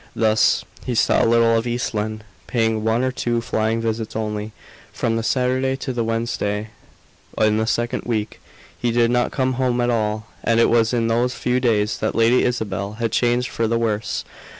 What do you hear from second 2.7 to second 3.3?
one or